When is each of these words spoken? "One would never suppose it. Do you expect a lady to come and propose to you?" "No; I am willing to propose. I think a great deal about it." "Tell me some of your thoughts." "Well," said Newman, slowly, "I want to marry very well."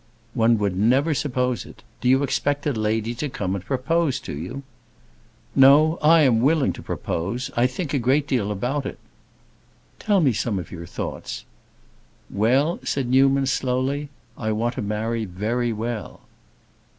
"One 0.33 0.57
would 0.57 0.75
never 0.75 1.13
suppose 1.13 1.63
it. 1.63 1.83
Do 2.01 2.09
you 2.09 2.23
expect 2.23 2.65
a 2.65 2.73
lady 2.73 3.13
to 3.13 3.29
come 3.29 3.53
and 3.53 3.63
propose 3.63 4.19
to 4.21 4.33
you?" 4.35 4.63
"No; 5.55 5.99
I 6.01 6.21
am 6.21 6.41
willing 6.41 6.73
to 6.73 6.81
propose. 6.81 7.51
I 7.55 7.67
think 7.67 7.93
a 7.93 7.99
great 7.99 8.25
deal 8.27 8.51
about 8.51 8.87
it." 8.87 8.97
"Tell 9.99 10.19
me 10.19 10.33
some 10.33 10.57
of 10.57 10.71
your 10.71 10.87
thoughts." 10.87 11.45
"Well," 12.31 12.79
said 12.83 13.09
Newman, 13.09 13.45
slowly, 13.45 14.09
"I 14.39 14.51
want 14.53 14.73
to 14.73 14.81
marry 14.81 15.25
very 15.25 15.71
well." 15.71 16.21